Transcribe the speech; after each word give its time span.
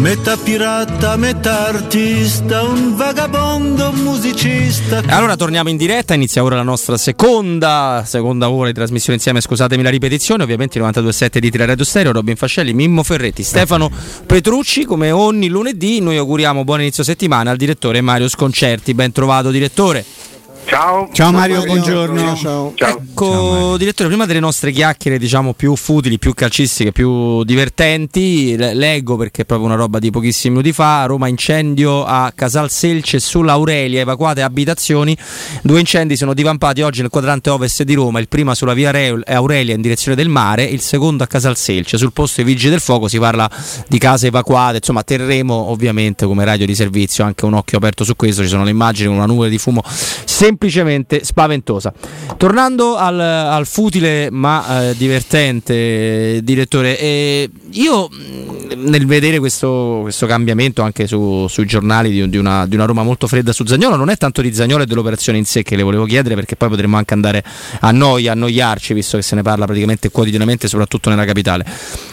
Metà 0.00 0.38
pirata, 0.38 1.16
metà 1.18 1.66
artista, 1.66 2.62
un 2.62 2.96
vagabondo 2.96 3.92
musicista. 3.92 5.02
Allora 5.08 5.36
torniamo 5.36 5.68
in 5.68 5.76
diretta, 5.76 6.14
inizia 6.14 6.42
ora 6.42 6.56
la 6.56 6.62
nostra 6.62 6.96
seconda, 6.96 8.02
seconda 8.06 8.48
ora 8.48 8.68
di 8.68 8.72
trasmissione 8.72 9.16
insieme, 9.16 9.42
scusatemi 9.42 9.82
la 9.82 9.90
ripetizione, 9.90 10.42
ovviamente 10.42 10.80
92.7 10.80 11.36
di 11.36 11.50
Tira 11.50 11.66
Radio 11.66 11.84
Stereo, 11.84 12.12
Robin 12.12 12.34
Fascelli, 12.34 12.72
Mimmo 12.72 13.02
Ferretti, 13.02 13.42
Stefano 13.42 13.90
Petrucci, 14.24 14.86
come 14.86 15.10
ogni 15.10 15.48
lunedì 15.48 16.00
noi 16.00 16.16
auguriamo 16.16 16.64
buon 16.64 16.80
inizio 16.80 17.04
settimana 17.04 17.50
al 17.50 17.58
direttore 17.58 18.00
Mario 18.00 18.30
Sconcerti, 18.30 18.94
ben 18.94 19.12
trovato 19.12 19.50
direttore. 19.50 20.02
Ciao. 20.64 21.08
Ciao 21.12 21.32
Mario, 21.32 21.62
buongiorno. 21.64 22.36
Ciao. 22.36 22.72
Ciao. 22.74 22.88
Ecco, 22.88 23.32
ciao 23.32 23.76
direttore, 23.76 24.08
prima 24.08 24.24
delle 24.26 24.40
nostre 24.40 24.70
chiacchiere, 24.70 25.18
diciamo 25.18 25.52
più 25.52 25.74
futili, 25.74 26.18
più 26.18 26.32
calcistiche, 26.32 26.92
più 26.92 27.42
divertenti, 27.44 28.56
leggo 28.56 29.16
perché 29.16 29.42
è 29.42 29.44
proprio 29.44 29.66
una 29.66 29.76
roba 29.76 29.98
di 29.98 30.10
pochissimi 30.10 30.54
minuti 30.54 30.72
fa, 30.72 31.04
Roma 31.06 31.28
incendio 31.28 32.04
a 32.04 32.32
Casal 32.34 32.70
Selce 32.70 33.18
sull'Aurelia, 33.18 34.00
evacuate 34.00 34.42
abitazioni. 34.42 35.16
Due 35.62 35.80
incendi 35.80 36.16
sono 36.16 36.34
divampati 36.34 36.82
oggi 36.82 37.00
nel 37.00 37.10
quadrante 37.10 37.50
ovest 37.50 37.82
di 37.82 37.94
Roma, 37.94 38.20
il 38.20 38.28
primo 38.28 38.54
sulla 38.54 38.74
via 38.74 38.92
Aurelia 39.24 39.74
in 39.74 39.80
direzione 39.80 40.16
del 40.16 40.28
mare, 40.28 40.64
il 40.64 40.80
secondo 40.80 41.24
a 41.24 41.26
Casal 41.26 41.56
Selce. 41.56 41.98
Sul 41.98 42.12
posto 42.12 42.42
dei 42.42 42.52
vigili 42.52 42.70
del 42.70 42.80
fuoco 42.80 43.08
si 43.08 43.18
parla 43.18 43.50
di 43.88 43.98
case 43.98 44.28
evacuate, 44.28 44.76
insomma 44.76 45.02
terremo 45.02 45.54
ovviamente 45.70 46.26
come 46.26 46.44
radio 46.44 46.66
di 46.66 46.74
servizio 46.74 47.24
anche 47.24 47.44
un 47.44 47.54
occhio 47.54 47.78
aperto 47.78 48.04
su 48.04 48.14
questo, 48.14 48.42
ci 48.42 48.48
sono 48.48 48.64
le 48.64 48.70
immagini 48.70 49.08
con 49.08 49.16
una 49.16 49.26
nube 49.26 49.48
di 49.48 49.58
fumo 49.58 49.82
semplicemente 50.60 51.24
spaventosa. 51.24 51.90
Tornando 52.36 52.96
al, 52.96 53.18
al 53.18 53.66
futile 53.66 54.28
ma 54.30 54.90
eh, 54.90 54.94
divertente, 54.94 56.40
direttore, 56.42 56.98
eh, 56.98 57.50
io 57.70 58.10
nel 58.76 59.06
vedere 59.06 59.38
questo, 59.38 60.00
questo 60.02 60.26
cambiamento 60.26 60.82
anche 60.82 61.06
su, 61.06 61.46
sui 61.48 61.64
giornali 61.64 62.10
di, 62.10 62.28
di, 62.28 62.36
una, 62.36 62.66
di, 62.66 62.74
una, 62.74 62.84
Roma 62.84 63.02
molto 63.02 63.26
fredda 63.26 63.52
su 63.52 63.64
Zagnolo, 63.64 63.96
non 63.96 64.10
è 64.10 64.18
tanto 64.18 64.42
di 64.42 64.52
Zagnolo 64.52 64.82
e 64.82 64.86
dell'operazione 64.86 65.38
in 65.38 65.46
sé 65.46 65.62
che 65.62 65.76
le 65.76 65.82
volevo 65.82 66.04
chiedere 66.04 66.34
perché 66.34 66.56
poi 66.56 66.68
potremmo 66.68 66.98
anche 66.98 67.14
andare 67.14 67.42
a 67.80 67.90
noi, 67.90 68.28
a 68.28 68.32
annoiarci, 68.32 68.92
visto 68.92 69.16
che 69.16 69.22
se 69.22 69.34
ne 69.34 69.42
parla 69.42 69.64
praticamente 69.64 70.10
quotidianamente, 70.10 70.68
soprattutto 70.68 71.08
nella 71.08 71.24
capitale. 71.24 71.64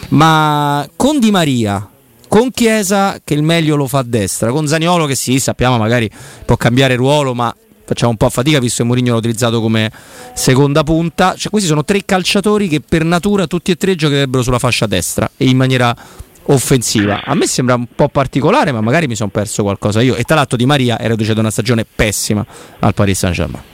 Ma 0.08 0.88
con 0.96 1.18
Di 1.18 1.30
Maria, 1.30 1.86
con 2.28 2.50
Chiesa 2.50 3.20
che 3.22 3.34
il 3.34 3.42
meglio 3.42 3.76
lo 3.76 3.86
fa 3.86 3.98
a 3.98 4.04
destra, 4.04 4.50
con 4.50 4.66
Zaniolo 4.66 5.04
che 5.04 5.14
sì, 5.14 5.38
sappiamo 5.38 5.76
magari 5.76 6.10
può 6.46 6.56
cambiare 6.56 6.94
ruolo, 6.94 7.34
ma 7.34 7.54
facciamo 7.88 8.10
un 8.10 8.18
po' 8.18 8.26
a 8.26 8.30
fatica 8.30 8.58
visto 8.58 8.82
che 8.82 8.88
Mourinho 8.88 9.12
l'ha 9.12 9.18
utilizzato 9.18 9.62
come 9.62 9.90
seconda 10.34 10.84
punta. 10.84 11.34
Cioè, 11.34 11.50
questi 11.50 11.68
sono 11.68 11.84
tre 11.84 12.04
calciatori 12.04 12.68
che 12.68 12.80
per 12.86 13.02
natura 13.02 13.46
tutti 13.46 13.70
e 13.70 13.76
tre 13.76 13.94
giocherebbero 13.94 14.42
sulla 14.42 14.58
fascia 14.58 14.86
destra 14.86 15.30
e 15.36 15.48
in 15.48 15.56
maniera 15.56 15.96
offensiva. 16.44 17.22
A 17.24 17.34
me 17.34 17.46
sembra 17.46 17.76
un 17.76 17.86
po' 17.94 18.08
particolare, 18.08 18.72
ma 18.72 18.82
magari 18.82 19.06
mi 19.06 19.14
sono 19.14 19.30
perso 19.30 19.62
qualcosa 19.62 20.02
io. 20.02 20.16
E 20.16 20.24
tra 20.24 20.36
l'altro 20.36 20.58
Di 20.58 20.66
Maria 20.66 20.98
era 20.98 21.08
reduce 21.08 21.32
da 21.32 21.40
una 21.40 21.50
stagione 21.50 21.86
pessima 21.86 22.44
al 22.80 22.92
Paris 22.92 23.18
Saint-Germain. 23.18 23.64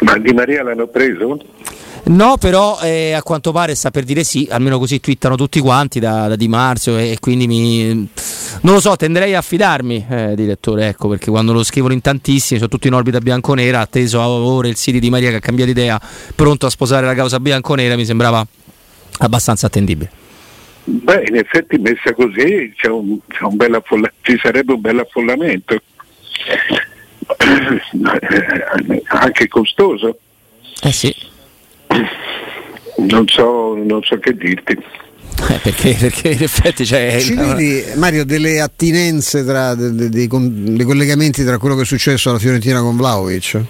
Ma 0.00 0.18
Di 0.18 0.32
Maria 0.32 0.64
l'hanno 0.64 0.88
preso? 0.88 1.38
No, 2.04 2.36
però 2.38 2.80
eh, 2.80 3.12
a 3.12 3.22
quanto 3.22 3.52
pare 3.52 3.74
sta 3.74 3.90
per 3.90 4.04
dire 4.04 4.24
sì, 4.24 4.48
almeno 4.50 4.78
così 4.78 5.00
twittano 5.00 5.36
tutti 5.36 5.60
quanti 5.60 6.00
da, 6.00 6.28
da 6.28 6.36
Di 6.36 6.48
Marzio 6.48 6.96
e, 6.96 7.10
e, 7.12 7.18
quindi 7.20 7.46
mi... 7.46 8.08
Non 8.62 8.74
lo 8.74 8.80
so, 8.80 8.96
tenderei 8.96 9.34
a 9.34 9.42
fidarmi, 9.42 10.06
eh, 10.08 10.34
direttore, 10.34 10.88
ecco, 10.88 11.08
perché 11.08 11.30
quando 11.30 11.52
lo 11.52 11.62
scrivono 11.62 11.92
in 11.92 12.00
tantissimi, 12.00 12.58
sono 12.58 12.70
tutti 12.70 12.88
in 12.88 12.94
orbita 12.94 13.20
bianconera, 13.20 13.80
atteso 13.80 14.20
a 14.20 14.28
ora 14.28 14.68
il 14.68 14.76
Siri 14.76 14.98
Di 14.98 15.08
Maria 15.10 15.30
che 15.30 15.36
ha 15.36 15.40
cambiato 15.40 15.70
idea, 15.70 16.00
pronto 16.34 16.66
a 16.66 16.70
sposare 16.70 17.06
la 17.06 17.14
causa 17.14 17.38
bianconera, 17.38 17.96
mi 17.96 18.04
sembrava 18.04 18.44
abbastanza 19.18 19.66
attendibile. 19.66 20.10
Beh, 20.84 21.24
in 21.28 21.36
effetti 21.36 21.78
messa 21.78 22.12
così 22.14 22.72
c'è 22.76 22.88
un, 22.88 23.18
c'è 23.28 23.44
un 23.44 23.74
affolla- 23.74 24.12
ci 24.22 24.38
sarebbe 24.42 24.72
un 24.72 24.80
bel 24.80 24.98
affollamento, 24.98 25.80
anche 29.06 29.48
costoso. 29.48 30.18
Eh 30.82 30.92
sì. 30.92 31.14
Non 32.96 33.26
so, 33.28 33.74
non 33.76 34.02
so 34.02 34.18
che 34.18 34.34
dirti. 34.34 34.72
Eh, 34.72 35.58
perché, 35.62 35.96
perché, 35.98 36.28
in 36.30 36.42
effetti 36.42 36.84
c'è. 36.84 37.18
Ci 37.20 37.34
vedi, 37.34 37.84
Mario, 37.96 38.24
delle 38.24 38.60
attinenze 38.60 39.44
tra 39.44 39.74
dei, 39.74 40.08
dei, 40.08 40.28
dei, 40.28 40.84
collegamenti 40.84 41.44
tra 41.44 41.58
quello 41.58 41.76
che 41.76 41.82
è 41.82 41.86
successo 41.86 42.30
alla 42.30 42.38
Fiorentina 42.38 42.80
con 42.80 42.96
Vlaovic? 42.96 43.64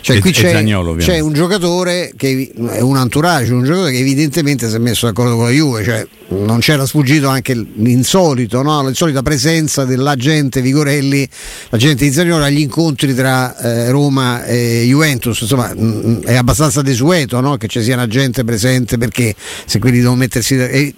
Cioè, 0.00 0.18
qui 0.18 0.32
c'è, 0.32 0.52
Zagnolo, 0.52 0.94
c'è, 0.94 1.18
un 1.18 1.32
giocatore 1.32 2.12
che 2.16 2.50
è 2.70 2.80
un 2.80 2.96
entourage, 2.96 3.52
un 3.52 3.64
giocatore 3.64 3.92
che 3.92 3.98
evidentemente 3.98 4.68
si 4.68 4.74
è 4.74 4.78
messo 4.78 5.06
d'accordo 5.06 5.36
con 5.36 5.44
la 5.44 5.50
Juve, 5.50 5.84
cioè 5.84 6.06
non 6.28 6.60
c'era 6.60 6.86
sfuggito 6.86 7.28
anche 7.28 7.54
l'insolito, 7.54 8.62
no? 8.62 8.82
l'insolita 8.84 9.22
presenza 9.22 9.84
dell'agente 9.84 10.62
Vigorelli, 10.62 11.28
l'agente 11.68 12.04
di 12.04 12.12
Zagnolo 12.12 12.44
agli 12.44 12.60
incontri 12.60 13.14
tra 13.14 13.56
eh, 13.58 13.90
Roma 13.90 14.44
e 14.44 14.84
Juventus, 14.86 15.40
insomma 15.40 15.74
mh, 15.74 16.22
è 16.24 16.34
abbastanza 16.34 16.82
desueto 16.82 17.40
no? 17.40 17.56
che 17.56 17.68
ci 17.68 17.82
sia 17.82 17.94
un 17.94 18.00
agente 18.00 18.44
presente 18.44 18.96
perché 18.96 19.34
se 19.66 19.78
quelli 19.78 19.98
devono 19.98 20.16
mettersi, 20.16 20.56
eh, 20.56 20.94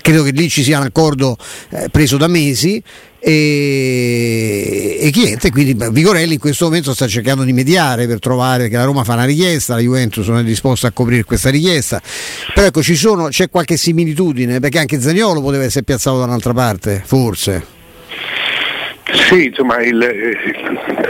credo 0.00 0.22
che 0.24 0.30
lì 0.32 0.48
ci 0.48 0.62
sia 0.62 0.78
un 0.78 0.84
accordo 0.84 1.36
eh, 1.70 1.88
preso 1.90 2.16
da 2.16 2.26
mesi 2.26 2.82
e, 3.24 4.98
e 5.00 5.12
niente, 5.14 5.52
quindi 5.52 5.76
Vigorelli 5.92 6.32
in 6.32 6.40
questo 6.40 6.64
momento 6.64 6.92
sta 6.92 7.06
cercando 7.06 7.44
di 7.44 7.52
mediare 7.52 8.08
per 8.08 8.18
trovare 8.18 8.68
che 8.68 8.74
la 8.76 8.82
Roma 8.82 9.04
fa 9.04 9.12
una 9.12 9.24
richiesta, 9.24 9.74
la 9.74 9.80
Juventus 9.80 10.26
non 10.26 10.38
è 10.38 10.42
disposta 10.42 10.88
a 10.88 10.90
coprire 10.90 11.22
questa 11.22 11.48
richiesta, 11.48 12.02
però 12.52 12.66
ecco 12.66 12.82
sono, 12.82 13.28
c'è 13.28 13.48
qualche 13.48 13.76
similitudine 13.76 14.58
perché 14.58 14.80
anche 14.80 15.00
Zagnolo 15.00 15.40
poteva 15.40 15.62
essere 15.62 15.84
piazzato 15.84 16.18
da 16.18 16.24
un'altra 16.24 16.52
parte, 16.52 17.00
forse. 17.04 17.64
Sì, 19.28 19.46
insomma 19.46 19.80
il, 19.82 20.02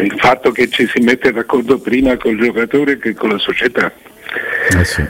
il 0.02 0.14
fatto 0.18 0.50
che 0.50 0.68
ci 0.68 0.86
si 0.92 1.00
mette 1.00 1.32
d'accordo 1.32 1.78
prima 1.78 2.18
col 2.18 2.38
giocatore 2.38 2.98
che 2.98 3.14
con 3.14 3.30
la 3.30 3.38
società. 3.38 3.90
Eh 4.78 4.84
sì. 4.84 5.02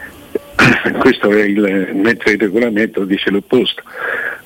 Questo 1.00 1.32
è 1.32 1.42
il, 1.42 1.90
mentre 1.94 2.32
il 2.32 2.38
regolamento 2.38 3.04
dice 3.04 3.30
l'opposto. 3.30 3.82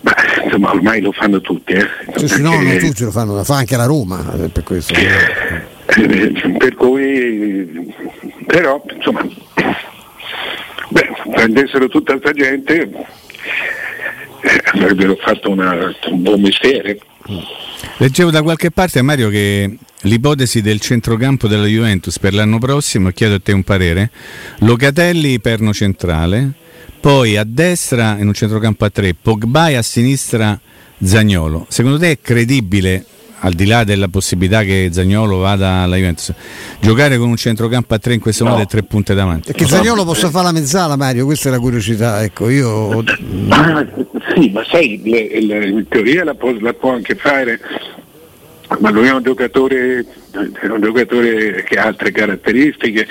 Ma 0.00 0.14
insomma 0.44 0.70
ormai 0.70 1.00
lo 1.00 1.12
fanno 1.12 1.40
tutti. 1.40 1.72
Eh? 1.72 1.86
Sì, 2.16 2.28
sì, 2.28 2.42
no, 2.42 2.60
non 2.60 2.78
tutti 2.78 3.02
lo 3.02 3.10
fanno, 3.10 3.34
lo 3.34 3.44
fa 3.44 3.56
anche 3.56 3.76
la 3.76 3.86
Roma 3.86 4.32
eh, 4.34 4.48
per 4.48 4.62
questo. 4.62 4.94
Eh, 4.94 5.74
per 6.58 6.74
cui, 6.74 7.92
però, 8.46 8.82
insomma, 8.94 9.26
beh, 10.90 11.08
prendessero 11.30 11.88
tutta 11.88 12.12
questa 12.18 12.32
gente 12.32 12.90
eh, 14.40 14.62
avrebbero 14.72 15.16
fatto 15.16 15.50
una, 15.50 15.94
un 16.10 16.22
buon 16.22 16.40
mestiere. 16.40 16.98
Leggevo 17.98 18.30
da 18.30 18.42
qualche 18.42 18.70
parte, 18.70 19.02
Mario, 19.02 19.28
che 19.30 19.76
l'ipotesi 20.02 20.60
del 20.60 20.80
centrocampo 20.80 21.48
della 21.48 21.66
Juventus 21.66 22.18
per 22.18 22.34
l'anno 22.34 22.58
prossimo, 22.58 23.10
chiedo 23.10 23.34
a 23.34 23.40
te 23.42 23.52
un 23.52 23.64
parere, 23.64 24.10
Locatelli 24.58 25.40
perno 25.40 25.72
centrale, 25.72 26.52
poi 27.06 27.36
a 27.36 27.44
destra 27.46 28.16
in 28.18 28.26
un 28.26 28.32
centrocampo 28.32 28.84
a 28.84 28.90
tre, 28.90 29.14
Pogba 29.14 29.68
e 29.68 29.76
a 29.76 29.82
sinistra 29.82 30.58
Zagnolo. 31.00 31.64
Secondo 31.68 32.00
te 32.00 32.10
è 32.10 32.18
credibile, 32.20 33.04
al 33.38 33.52
di 33.52 33.64
là 33.64 33.84
della 33.84 34.08
possibilità 34.08 34.64
che 34.64 34.88
Zagnolo 34.90 35.36
vada 35.36 35.82
alla 35.82 35.94
Juventus, 35.94 36.34
giocare 36.80 37.16
con 37.16 37.28
un 37.28 37.36
centrocampo 37.36 37.94
a 37.94 38.00
tre 38.00 38.14
in 38.14 38.18
questo 38.18 38.42
no. 38.42 38.50
modo 38.50 38.62
e 38.62 38.66
tre 38.66 38.82
punte 38.82 39.14
davanti? 39.14 39.52
Che 39.52 39.66
Zagnolo 39.66 40.04
possa 40.04 40.30
fare 40.30 40.46
la 40.46 40.52
mezzala, 40.52 40.96
Mario, 40.96 41.26
questa 41.26 41.48
è 41.48 41.52
la 41.52 41.60
curiosità. 41.60 42.24
Ecco, 42.24 42.48
io... 42.48 43.04
ah, 43.50 43.86
sì, 44.34 44.50
ma 44.50 44.64
sai, 44.68 45.00
le, 45.04 45.40
le, 45.42 45.68
in 45.68 45.86
teoria 45.86 46.24
la 46.24 46.34
può, 46.34 46.52
la 46.58 46.72
può 46.72 46.92
anche 46.92 47.14
fare 47.14 47.60
ma 48.80 48.90
lui 48.90 49.06
è 49.06 49.12
un 49.12 49.22
giocatore, 49.22 50.04
è 50.32 50.66
un 50.66 50.80
giocatore 50.80 51.62
che 51.62 51.76
ha 51.76 51.84
altre 51.84 52.10
caratteristiche 52.10 53.06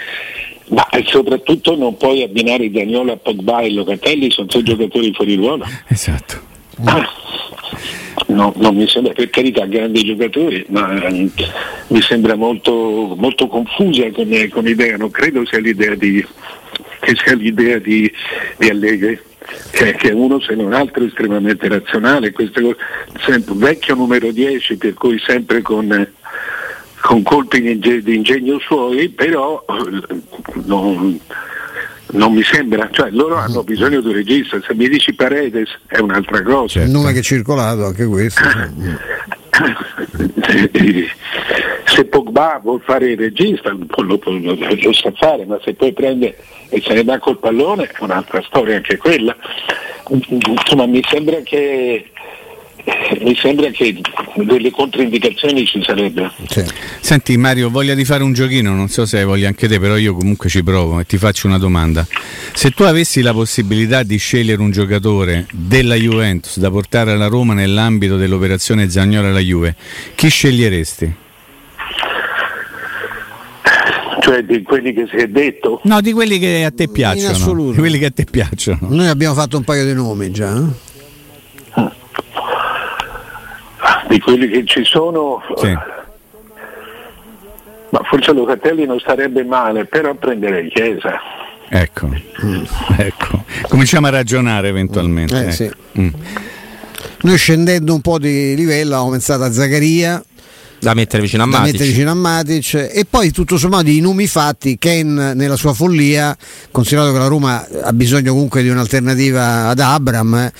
ma 0.69 0.87
soprattutto 1.05 1.75
non 1.75 1.95
puoi 1.97 2.23
abbinare 2.23 2.71
Daniolo 2.71 3.13
a 3.13 3.17
Pogba 3.17 3.59
e 3.59 3.71
Locatelli, 3.71 4.31
sono 4.31 4.47
tre 4.47 4.63
giocatori 4.63 5.13
fuori 5.13 5.35
ruolo. 5.35 5.65
Esatto. 5.87 6.53
Ah, 6.83 7.07
no, 8.27 8.53
non 8.57 8.75
mi 8.75 8.87
sembra, 8.87 9.13
per 9.13 9.29
carità, 9.29 9.65
grandi 9.65 10.03
giocatori, 10.03 10.65
ma 10.69 10.87
mm, 10.87 11.27
mi 11.87 12.01
sembra 12.01 12.35
molto, 12.35 13.15
molto 13.17 13.47
confusa 13.47 14.09
come, 14.11 14.49
come, 14.49 14.71
idea, 14.71 14.97
non 14.97 15.11
credo 15.11 15.45
sia 15.45 15.59
l'idea 15.59 15.95
di, 15.95 16.25
che 16.99 17.15
sia 17.15 17.35
l'idea 17.35 17.77
di, 17.77 18.11
di 18.57 18.69
Allegri. 18.69 19.19
Che, 19.71 19.93
che, 19.93 20.09
è 20.09 20.13
uno 20.13 20.39
se 20.39 20.55
non 20.55 20.73
altro 20.73 21.05
estremamente 21.05 21.67
razionale, 21.67 22.31
questo, 22.31 22.75
sempre, 23.23 23.53
vecchio 23.55 23.93
numero 23.93 24.31
10 24.31 24.75
per 24.77 24.95
cui 24.95 25.19
sempre 25.19 25.61
con 25.61 26.13
con 27.05 27.21
colpi 27.21 27.61
di 27.77 28.15
ingegno 28.15 28.57
suoi, 28.59 29.09
però 29.09 29.63
non, 30.65 31.19
non 32.07 32.33
mi 32.33 32.41
sembra, 32.41 32.89
cioè 32.91 33.11
loro 33.11 33.35
hanno 33.35 33.63
bisogno 33.63 34.01
di 34.01 34.07
un 34.07 34.13
regista, 34.13 34.59
se 34.65 34.73
mi 34.73 34.89
dici 34.89 35.13
Paredes 35.13 35.69
è 35.85 35.99
un'altra 35.99 36.41
cosa. 36.41 36.79
Certo. 36.79 36.87
Il 36.87 36.93
nome 36.95 37.13
che 37.13 37.19
è 37.19 37.21
circolato 37.21 37.85
anche 37.85 38.05
questo. 38.07 38.41
se 41.85 42.05
Pogba 42.05 42.59
vuol 42.61 42.81
fare 42.83 43.11
il 43.11 43.17
regista 43.19 43.69
lo, 43.69 43.85
lo, 44.01 44.19
lo, 44.25 44.57
lo, 44.57 44.93
sa 44.93 45.11
fare, 45.15 45.45
ma 45.45 45.59
se 45.63 45.75
poi 45.75 45.93
prende 45.93 46.35
e 46.69 46.81
se 46.81 46.95
ne 46.95 47.03
dà 47.03 47.19
col 47.19 47.37
pallone 47.37 47.83
è 47.83 47.91
un'altra 47.99 48.41
storia 48.41 48.77
anche 48.77 48.97
quella. 48.97 49.35
Insomma 50.09 50.87
mi 50.87 51.03
sembra 51.07 51.37
che 51.43 52.09
mi 53.21 53.35
sembra 53.35 53.69
che 53.71 53.99
delle 54.35 54.69
controindicazioni 54.71 55.65
ci 55.65 55.81
sarebbero. 55.83 56.31
Sì. 56.47 56.63
Senti 56.99 57.37
Mario, 57.37 57.69
voglia 57.69 57.95
di 57.95 58.05
fare 58.05 58.23
un 58.23 58.33
giochino, 58.33 58.73
non 58.73 58.87
so 58.87 59.05
se 59.05 59.19
hai 59.19 59.25
voglia 59.25 59.47
anche 59.47 59.67
te, 59.67 59.79
però 59.79 59.97
io 59.97 60.15
comunque 60.15 60.49
ci 60.49 60.63
provo 60.63 60.99
e 60.99 61.05
ti 61.05 61.17
faccio 61.17 61.47
una 61.47 61.57
domanda. 61.57 62.05
Se 62.53 62.71
tu 62.71 62.83
avessi 62.83 63.21
la 63.21 63.33
possibilità 63.33 64.03
di 64.03 64.17
scegliere 64.17 64.61
un 64.61 64.71
giocatore 64.71 65.47
della 65.51 65.95
Juventus 65.95 66.59
da 66.59 66.69
portare 66.69 67.11
alla 67.11 67.27
Roma 67.27 67.53
nell'ambito 67.53 68.17
dell'operazione 68.17 68.89
Zagnola 68.89 69.29
alla 69.29 69.39
Juve, 69.39 69.75
chi 70.13 70.29
sceglieresti? 70.29 71.23
Cioè 74.19 74.43
di 74.43 74.63
quelli 74.63 74.91
che 74.93 75.05
si 75.07 75.17
è 75.17 75.27
detto? 75.27 75.81
No, 75.83 76.01
di 76.01 76.11
quelli 76.11 76.39
che 76.39 76.63
a 76.63 76.71
te 76.71 76.87
piacciono. 76.87 77.27
In 77.27 77.35
assoluto. 77.35 77.71
Di 77.73 77.77
quelli 77.77 77.99
che 77.99 78.05
a 78.05 78.11
te 78.11 78.25
piacciono. 78.25 78.87
Noi 78.89 79.07
abbiamo 79.07 79.35
fatto 79.35 79.57
un 79.57 79.63
paio 79.63 79.85
di 79.85 79.93
nomi 79.93 80.31
già. 80.31 80.55
Eh? 80.55 80.94
Di 84.15 84.21
quelli 84.21 84.47
che 84.47 84.63
ci 84.65 84.85
sono, 84.85 85.41
sì. 85.57 85.77
ma 87.89 87.99
forse 88.03 88.31
Locatelli 88.31 88.85
non 88.85 88.97
starebbe 88.99 89.43
male, 89.43 89.83
però 89.85 90.13
prendere 90.13 90.69
Chiesa. 90.69 91.19
Ecco, 91.67 92.07
mm. 92.07 92.63
ecco. 92.97 93.43
cominciamo 93.67 94.07
a 94.07 94.11
ragionare 94.11 94.69
eventualmente. 94.69 95.35
Eh, 95.35 95.41
ecco. 95.41 95.51
sì. 95.51 95.71
mm. 95.99 96.09
Noi 97.23 97.37
scendendo 97.37 97.93
un 97.93 98.01
po' 98.01 98.17
di 98.17 98.55
livello 98.55 98.93
abbiamo 98.93 99.11
pensato 99.11 99.43
a 99.43 99.51
Zaccaria 99.51 100.23
da 100.79 100.93
mettere 100.93 101.23
vicino 101.23 101.43
a 101.43 101.45
Matic. 101.47 101.71
Mettere 101.71 101.89
vicino 101.89 102.11
a 102.11 102.13
Matic. 102.13 102.73
E 102.93 103.05
poi 103.09 103.31
tutto 103.31 103.57
sommato 103.57 103.89
i 103.89 103.99
nomi 103.99 104.27
fatti, 104.27 104.77
Ken 104.77 105.33
nella 105.35 105.55
sua 105.55 105.73
follia, 105.73 106.37
considerato 106.71 107.11
che 107.11 107.17
la 107.17 107.27
Roma 107.27 107.65
ha 107.83 107.91
bisogno 107.91 108.31
comunque 108.31 108.61
di 108.61 108.69
un'alternativa 108.69 109.67
ad 109.67 109.79
Abram, 109.79 110.35
eh, 110.35 110.53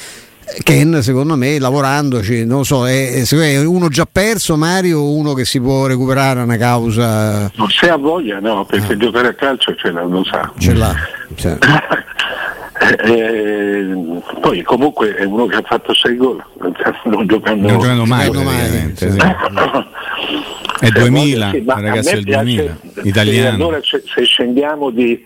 Ken 0.63 1.01
secondo 1.01 1.35
me 1.35 1.57
lavorandoci 1.57 2.45
non 2.45 2.65
so 2.65 2.87
è, 2.87 3.23
è, 3.23 3.65
uno 3.65 3.87
già 3.89 4.07
perso 4.09 4.55
Mario 4.55 4.99
o 4.99 5.11
uno 5.13 5.33
che 5.33 5.43
si 5.43 5.59
può 5.59 5.87
recuperare 5.87 6.41
una 6.41 6.57
causa 6.57 7.51
no, 7.55 7.67
se 7.69 7.89
ha 7.89 7.95
voglia 7.95 8.39
no 8.39 8.63
perché 8.63 8.93
ah. 8.93 8.97
giocare 8.97 9.29
a 9.29 9.33
calcio 9.33 9.73
ce 9.75 9.89
l'ha 9.89 10.03
lo 10.03 10.23
sa 10.23 10.51
ce 10.59 10.73
l'ha 10.73 10.93
cioè. 11.33 11.57
eh, 13.05 14.21
poi 14.39 14.61
comunque 14.61 15.15
è 15.15 15.23
uno 15.23 15.47
che 15.47 15.55
ha 15.55 15.63
fatto 15.65 15.95
6 15.95 16.15
gol 16.15 16.43
non 17.05 17.25
giocando, 17.25 17.67
non 17.67 17.79
giocando 17.79 18.05
mai, 18.05 18.29
mai 18.29 18.93
sì. 18.95 19.07
è 20.79 20.89
2000 20.89 21.49
sì, 21.49 21.63
ragazzi 21.65 22.09
è 22.09 22.17
il 22.17 22.23
2000 22.23 22.77
italiano 23.01 23.55
allora 23.55 23.79
se, 23.81 24.03
se 24.05 24.23
scendiamo 24.23 24.91
di 24.91 25.25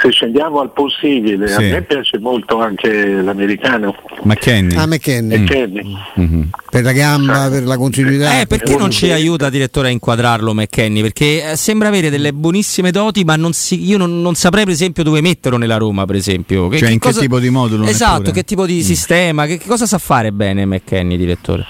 se 0.00 0.10
scendiamo 0.10 0.60
al 0.60 0.70
possibile, 0.72 1.48
sì. 1.48 1.54
a 1.54 1.60
me 1.60 1.82
piace 1.82 2.18
molto 2.18 2.60
anche 2.60 3.20
l'americano. 3.20 3.94
McKenny. 4.22 4.76
Ah, 4.76 4.86
McKenny. 4.86 5.38
McKenny. 5.38 5.96
Mm-hmm. 6.20 6.42
Per 6.70 6.82
la 6.82 6.92
gamba, 6.92 7.48
per 7.50 7.64
la 7.64 7.76
continuità. 7.76 8.40
Eh, 8.40 8.46
perché 8.46 8.76
non 8.76 8.90
ci 8.90 9.10
aiuta 9.10 9.50
direttore 9.50 9.88
a 9.88 9.90
inquadrarlo 9.90 10.54
McKenny? 10.54 11.00
Perché 11.02 11.50
eh, 11.50 11.56
sembra 11.56 11.88
avere 11.88 12.10
delle 12.10 12.32
buonissime 12.32 12.90
doti, 12.90 13.24
ma 13.24 13.36
non 13.36 13.52
si, 13.52 13.86
io 13.86 13.98
non, 13.98 14.20
non, 14.20 14.34
saprei 14.34 14.64
per 14.64 14.72
esempio 14.72 15.02
dove 15.02 15.20
metterlo 15.20 15.58
nella 15.58 15.76
Roma, 15.76 16.04
per 16.04 16.16
esempio. 16.16 16.68
Che, 16.68 16.78
cioè 16.78 16.88
che 16.88 16.94
in 16.94 17.00
cosa, 17.00 17.16
che 17.16 17.26
tipo 17.26 17.38
di 17.40 17.50
modulo? 17.50 17.84
Esatto, 17.84 18.30
che 18.30 18.44
tipo 18.44 18.66
di 18.66 18.78
mm. 18.78 18.80
sistema, 18.80 19.46
che, 19.46 19.58
che 19.58 19.66
cosa 19.66 19.86
sa 19.86 19.98
fare 19.98 20.32
bene 20.32 20.64
McKenny, 20.64 21.16
direttore? 21.16 21.64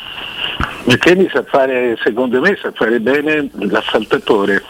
McKenny 0.84 1.28
sa 1.32 1.44
fare, 1.46 1.96
secondo 2.02 2.40
me, 2.40 2.58
sa 2.60 2.72
fare 2.74 3.00
bene 3.00 3.48
l'assaltatore 3.52 4.62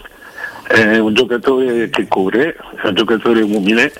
è 0.68 0.98
un 0.98 1.14
giocatore 1.14 1.88
che 1.88 2.06
corre, 2.06 2.54
è 2.82 2.88
un 2.88 2.94
giocatore 2.94 3.40
umile 3.40 3.92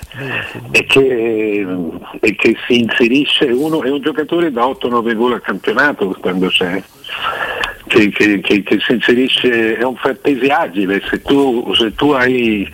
e 0.71 0.85
che, 0.85 1.65
e 2.19 2.35
che 2.35 2.55
si 2.67 2.79
inserisce, 2.79 3.45
uno, 3.45 3.81
è 3.81 3.89
un 3.89 4.01
giocatore 4.01 4.51
da 4.51 4.65
8-9 4.65 5.15
gol 5.15 5.33
al 5.33 5.41
campionato 5.41 6.15
quando 6.19 6.47
c'è. 6.47 6.81
Che, 7.87 8.09
che, 8.09 8.39
che, 8.39 8.61
che, 8.61 8.77
si 8.81 8.93
inserisce, 8.93 9.75
è 9.77 9.83
un 9.83 9.95
frattesi 9.95 10.45
agile, 10.45 11.01
se 11.09 11.23
tu, 11.23 11.73
se 11.73 11.95
tu 11.95 12.11
hai 12.11 12.69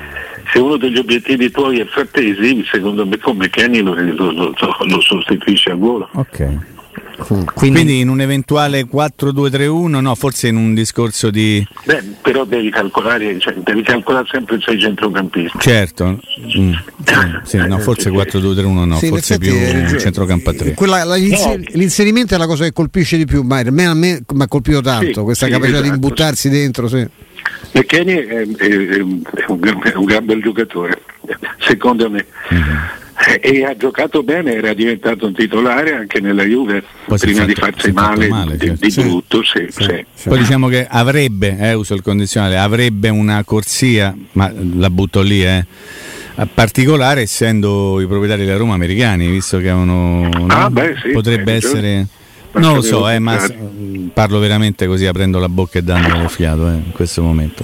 se 0.51 0.59
uno 0.59 0.75
degli 0.75 0.97
obiettivi 0.97 1.49
tuoi 1.51 1.79
è 1.79 1.85
frattesi, 1.85 2.65
secondo 2.69 3.05
me 3.05 3.17
come 3.17 3.49
Kenny 3.49 3.79
lo, 3.79 3.93
lo, 3.93 4.31
lo, 4.31 4.53
lo 4.53 5.01
sostituisce 5.01 5.71
a 5.71 5.75
volo. 5.75 6.09
Okay. 6.11 6.73
Quindi, 7.17 7.45
Quindi, 7.53 7.99
in 7.99 8.09
un 8.09 8.21
eventuale 8.21 8.85
4-2-3-1, 8.85 9.99
no, 9.99 10.15
forse 10.15 10.47
in 10.47 10.57
un 10.57 10.73
discorso 10.73 11.29
di. 11.29 11.65
Beh, 11.85 12.03
però 12.21 12.43
devi 12.45 12.69
calcolare, 12.69 13.39
cioè, 13.39 13.53
devi 13.55 13.83
calcolare 13.83 14.27
sempre 14.29 14.59
sei 14.59 14.79
centrocampisti. 14.79 15.57
Certo, 15.59 16.05
mm, 16.05 16.49
sì, 16.49 16.75
sì, 17.43 17.57
no, 17.57 17.79
forse 17.79 18.09
4-2-3-1 18.09 18.85
no, 18.85 18.97
sì, 18.97 19.07
forse 19.07 19.37
più 19.37 19.53
un 19.53 19.95
centrocampo 19.99 20.49
a 20.49 20.53
3. 20.53 20.73
Quella, 20.73 21.03
la, 21.03 21.17
no. 21.17 21.55
L'inserimento 21.73 22.35
è 22.35 22.37
la 22.37 22.47
cosa 22.47 22.63
che 22.65 22.73
colpisce 22.73 23.17
di 23.17 23.25
più, 23.25 23.43
ma 23.43 23.59
a 23.59 23.71
me, 23.71 23.93
mi 23.93 24.41
ha 24.41 24.47
colpito 24.47 24.81
tanto 24.81 25.23
questa 25.23 25.47
capacità 25.47 25.77
esatto. 25.77 25.89
di 25.89 25.95
imbuttarsi 25.95 26.49
dentro. 26.49 26.87
Sì. 26.87 27.07
McKenny 27.73 28.13
è, 28.13 28.25
è, 28.25 28.67
è, 28.67 28.99
un, 28.99 29.21
è, 29.33 29.95
un, 29.95 30.05
gran 30.05 30.25
bel 30.25 30.41
giocatore, 30.41 31.01
secondo 31.59 32.09
me. 32.09 32.25
Mm-hmm 32.53 33.03
e 33.41 33.63
ha 33.63 33.75
giocato 33.77 34.23
bene, 34.23 34.55
era 34.55 34.73
diventato 34.73 35.25
un 35.25 35.33
titolare 35.33 35.93
anche 35.93 36.19
nella 36.19 36.43
Juve 36.43 36.83
Poi 37.05 37.17
prima 37.17 37.45
di 37.45 37.55
farsi 37.55 37.91
male, 37.91 38.27
male 38.27 38.57
di, 38.57 38.67
certo. 38.67 38.85
di 38.85 38.93
brutto. 38.93 39.43
Sì, 39.43 39.67
sì, 39.69 40.05
sì. 40.13 40.29
Poi 40.29 40.37
diciamo 40.37 40.67
che 40.67 40.85
avrebbe, 40.89 41.57
eh, 41.57 41.73
uso 41.73 41.93
il 41.93 42.01
condizionale, 42.01 42.57
avrebbe 42.57 43.09
una 43.09 43.43
corsia, 43.43 44.15
ma 44.33 44.51
la 44.77 44.89
butto 44.89 45.21
lì, 45.21 45.45
eh, 45.45 45.65
particolare 46.53 47.21
essendo 47.21 48.01
i 48.01 48.05
proprietari 48.05 48.43
della 48.43 48.57
Roma 48.57 48.73
americani, 48.73 49.29
visto 49.29 49.59
che 49.59 49.69
avevano, 49.69 50.29
ah, 50.47 50.69
beh, 50.69 51.11
potrebbe 51.13 51.53
essere... 51.53 52.07
Non 52.55 52.75
lo 52.75 52.81
so, 52.81 53.09
eh, 53.09 53.19
ma 53.19 53.37
parlo 54.13 54.39
veramente 54.39 54.87
così 54.87 55.05
aprendo 55.05 55.39
la 55.39 55.49
bocca 55.49 55.79
e 55.79 55.83
dando 55.83 56.27
fiato 56.27 56.69
eh, 56.69 56.73
in 56.73 56.91
questo 56.91 57.21
momento. 57.21 57.63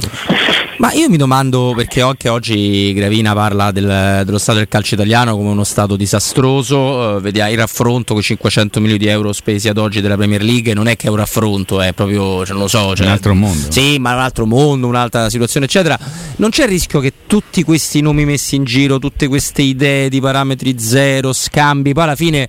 Ma 0.81 0.91
io 0.93 1.09
mi 1.09 1.17
domando 1.17 1.73
perché 1.75 2.01
anche 2.01 2.27
oggi 2.27 2.91
Gravina 2.93 3.33
parla 3.33 3.69
del, 3.71 4.23
dello 4.25 4.39
stato 4.39 4.57
del 4.57 4.67
calcio 4.67 4.95
italiano 4.95 5.37
come 5.37 5.49
uno 5.49 5.63
stato 5.63 5.95
disastroso, 5.95 6.77
uh, 6.77 7.21
vediamo 7.21 7.51
il 7.51 7.57
raffronto 7.57 8.13
con 8.13 8.23
500 8.23 8.79
milioni 8.79 8.99
di 8.99 9.07
euro 9.07 9.31
spesi 9.31 9.69
ad 9.69 9.77
oggi 9.77 10.01
della 10.01 10.15
Premier 10.15 10.41
League, 10.41 10.73
non 10.73 10.87
è 10.87 10.95
che 10.95 11.05
è 11.05 11.09
un 11.11 11.17
raffronto, 11.17 11.81
è 11.81 11.93
proprio, 11.93 12.43
cioè, 12.43 12.53
non 12.53 12.63
lo 12.63 12.67
so, 12.67 12.95
cioè, 12.95 13.05
un 13.05 13.11
altro 13.11 13.35
mondo. 13.35 13.71
Sì, 13.71 13.99
ma 13.99 14.15
un 14.15 14.21
altro 14.21 14.47
mondo, 14.47 14.87
un'altra 14.87 15.29
situazione, 15.29 15.67
eccetera. 15.67 15.99
Non 16.37 16.49
c'è 16.49 16.63
il 16.63 16.69
rischio 16.69 16.99
che 16.99 17.13
tutti 17.27 17.61
questi 17.61 18.01
nomi 18.01 18.25
messi 18.25 18.55
in 18.55 18.63
giro, 18.63 18.97
tutte 18.97 19.27
queste 19.27 19.61
idee 19.61 20.09
di 20.09 20.19
parametri 20.19 20.79
zero, 20.79 21.31
scambi, 21.31 21.93
poi 21.93 22.03
alla 22.05 22.15
fine 22.15 22.47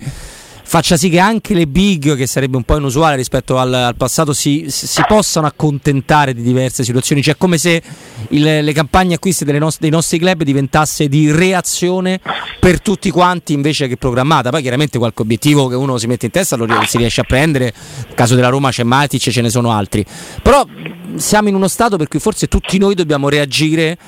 faccia 0.64 0.96
sì 0.96 1.08
che 1.08 1.18
anche 1.18 1.54
le 1.54 1.66
big, 1.66 2.16
che 2.16 2.26
sarebbe 2.26 2.56
un 2.56 2.62
po' 2.62 2.76
inusuale 2.76 3.16
rispetto 3.16 3.58
al, 3.58 3.72
al 3.72 3.96
passato, 3.96 4.32
si, 4.32 4.66
si, 4.68 5.02
possano 5.06 5.46
accontentare 5.46 6.34
di 6.34 6.42
diverse 6.42 6.84
situazioni. 6.84 7.22
Cioè, 7.22 7.36
come 7.36 7.58
se 7.58 7.82
il, 8.28 8.64
le 8.64 8.72
campagne 8.72 9.14
acquisti 9.14 9.44
nost- 9.44 9.80
dei 9.80 9.90
nostri 9.90 10.18
club 10.18 10.42
diventasse 10.42 11.08
di 11.08 11.30
reazione 11.30 12.20
per 12.58 12.80
tutti 12.80 13.10
quanti 13.10 13.52
invece 13.52 13.88
che 13.88 13.96
programmata. 13.96 14.50
Poi, 14.50 14.62
chiaramente, 14.62 14.98
qualche 14.98 15.22
obiettivo 15.22 15.66
che 15.68 15.74
uno 15.74 15.98
si 15.98 16.06
mette 16.06 16.26
in 16.26 16.32
testa 16.32 16.56
lo 16.56 16.66
si 16.86 16.96
riesce 16.96 17.20
a 17.20 17.24
prendere. 17.24 17.72
Nel 18.06 18.14
caso 18.14 18.34
della 18.34 18.48
Roma 18.48 18.70
c'è 18.70 18.82
Matic, 18.82 19.30
ce 19.30 19.40
ne 19.40 19.50
sono 19.50 19.70
altri. 19.70 20.04
Però 20.42 20.66
siamo 21.16 21.48
in 21.48 21.54
uno 21.54 21.68
stato 21.68 21.96
per 21.96 22.08
cui 22.08 22.18
forse 22.18 22.48
tutti 22.48 22.78
noi 22.78 22.94
dobbiamo 22.94 23.28
reagire 23.28 23.98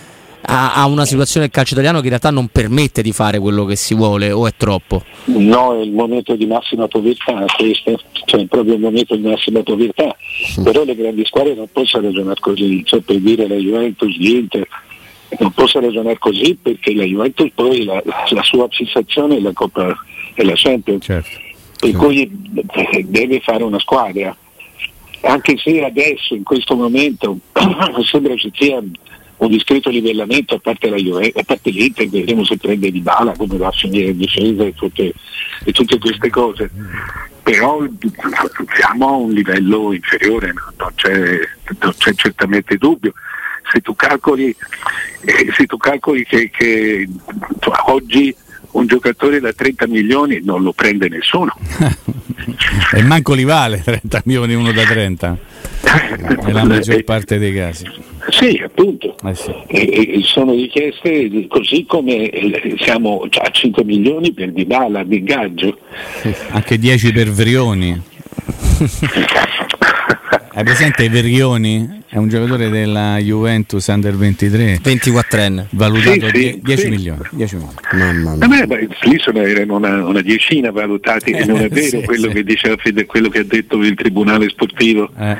a, 0.46 0.74
a, 0.74 0.86
una 0.86 1.04
situazione 1.04 1.46
del 1.46 1.54
calcio 1.54 1.74
italiano 1.74 1.98
che 1.98 2.04
in 2.04 2.10
realtà 2.10 2.30
non 2.30 2.48
permette 2.48 3.02
di 3.02 3.12
fare 3.12 3.38
quello 3.38 3.64
che 3.64 3.76
si 3.76 3.94
vuole 3.94 4.30
o 4.30 4.46
è 4.46 4.52
troppo? 4.56 5.02
No, 5.26 5.78
è 5.78 5.82
il 5.82 5.92
momento 5.92 6.34
di 6.36 6.46
massima 6.46 6.86
povertà, 6.86 7.44
questo, 7.56 8.00
cioè 8.26 8.42
è 8.42 8.46
proprio 8.46 8.74
il 8.74 8.80
momento 8.80 9.16
di 9.16 9.22
massima 9.22 9.62
povertà, 9.62 10.14
sì. 10.46 10.62
però 10.62 10.84
le 10.84 10.94
grandi 10.94 11.24
squadre 11.24 11.54
non 11.54 11.68
possono 11.72 12.06
ragionare 12.06 12.40
così, 12.40 12.84
cioè 12.84 13.00
per 13.00 13.16
dire 13.16 13.48
la 13.48 13.56
Juventus, 13.56 14.16
l'Inter, 14.16 14.66
non 15.38 15.52
possono 15.52 15.86
ragionare 15.86 16.18
così 16.18 16.56
perché 16.60 16.94
la 16.94 17.04
Juventus 17.04 17.50
poi 17.54 17.84
la, 17.84 18.02
la 18.04 18.42
sua 18.42 18.68
fissazione 18.70 19.36
è 19.36 19.40
la 19.40 19.52
Coppa 19.52 19.96
e 20.34 20.44
la 20.44 20.52
Champions, 20.54 21.04
certo. 21.04 21.28
per 21.80 21.90
certo. 21.90 22.06
cui 22.06 22.30
deve 23.04 23.40
fare 23.40 23.62
una 23.62 23.78
squadra. 23.78 24.36
Anche 25.22 25.56
se 25.56 25.82
adesso, 25.82 26.34
in 26.34 26.42
questo 26.42 26.76
momento, 26.76 27.38
sembra 28.04 28.36
ci 28.36 28.50
sia 28.52 28.82
un 29.44 29.50
discreto 29.50 29.90
livellamento 29.90 30.54
a 30.54 30.58
parte, 30.58 30.88
la 30.88 30.96
Juve, 30.96 31.32
a 31.34 31.42
parte 31.44 31.70
l'Inter, 31.70 32.08
vedremo 32.08 32.44
se 32.44 32.56
prende 32.56 32.90
di 32.90 33.00
bala, 33.00 33.34
come 33.36 33.56
va 33.56 33.68
a 33.68 33.72
finire 33.72 34.10
in 34.10 34.18
difesa 34.18 34.64
e 34.64 34.74
tutte, 34.74 35.12
e 35.64 35.72
tutte 35.72 35.98
queste 35.98 36.30
cose. 36.30 36.70
Però 37.42 37.86
siamo 38.74 39.08
a 39.08 39.12
un 39.12 39.32
livello 39.32 39.92
inferiore, 39.92 40.52
non 40.78 40.90
c'è, 40.94 41.38
non 41.80 41.92
c'è 41.96 42.14
certamente 42.14 42.76
dubbio. 42.76 43.12
se 43.70 43.80
tu 43.80 43.94
calcoli, 43.94 44.54
eh, 45.20 45.52
se 45.54 45.66
tu 45.66 45.76
calcoli 45.76 46.24
che, 46.24 46.50
che 46.50 47.08
oggi 47.86 48.34
un 48.72 48.86
giocatore 48.86 49.40
da 49.40 49.52
30 49.52 49.86
milioni 49.86 50.40
non 50.42 50.62
lo 50.62 50.72
prende 50.72 51.08
nessuno. 51.08 51.54
e 52.92 53.02
manco 53.02 53.34
li 53.34 53.44
vale 53.44 53.82
30 53.82 54.22
milioni 54.24 54.54
uno 54.54 54.72
da 54.72 54.84
30, 54.84 55.38
nella 56.42 56.64
maggior 56.64 57.04
parte 57.04 57.38
dei 57.38 57.54
casi. 57.54 58.13
Sì, 58.34 58.60
appunto. 58.64 59.16
Eh 59.24 59.34
sì. 59.34 59.54
E, 59.68 60.18
e 60.18 60.20
sono 60.22 60.52
richieste 60.52 61.46
così 61.48 61.84
come 61.86 62.28
eh, 62.28 62.74
siamo 62.78 63.26
a 63.30 63.50
5 63.50 63.84
milioni 63.84 64.32
per 64.32 64.50
Dybala 64.52 65.04
di 65.04 65.18
ingaggio. 65.18 65.78
Anche 66.50 66.78
10 66.78 67.12
per 67.12 67.30
Vrioni. 67.30 68.02
Hai 70.56 70.62
presente 70.62 71.08
Verrioni? 71.08 72.02
È 72.08 72.16
un 72.16 72.28
giocatore 72.28 72.68
della 72.68 73.18
Juventus 73.18 73.84
Under 73.88 74.14
23 74.16 74.78
24enne 74.80 75.64
valutato 75.70 76.28
sì, 76.28 76.42
sì, 76.42 76.60
10 76.62 76.80
sì. 76.80 76.88
milioni, 76.88 77.22
10 77.30 77.56
milioni. 77.56 77.74
Mamma 77.92 78.34
mia. 78.36 78.46
Vabbè, 78.46 78.66
beh, 78.66 78.88
lì 79.02 79.18
sono, 79.18 79.40
erano 79.40 79.76
una, 79.76 80.06
una, 80.06 80.20
decina 80.20 80.70
valutati 80.70 81.32
e 81.32 81.44
non 81.44 81.58
è 81.58 81.68
vero 81.70 82.02
quello 82.02 82.28
che 82.28 82.44
diceva 82.44 82.76
quello 83.04 83.28
che 83.30 83.40
ha 83.40 83.44
detto 83.44 83.78
il 83.78 83.96
tribunale 83.96 84.48
sportivo 84.48 85.10
eh. 85.18 85.36